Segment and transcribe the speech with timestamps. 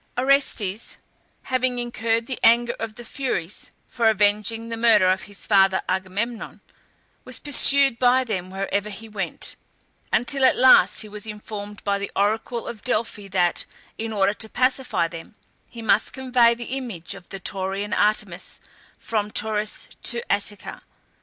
[0.17, 0.97] Orestes,
[1.43, 6.59] having incurred the anger of the Furies for avenging the murder of his father Agamemnon,
[7.23, 9.55] was pursued by them wherever he went,
[10.11, 13.65] until at last he was informed by the oracle of Delphi that,
[13.99, 15.35] in order to pacify them,
[15.69, 18.59] he must convey the image of the Taurian Artemis
[18.97, 20.81] from Tauris to Attica.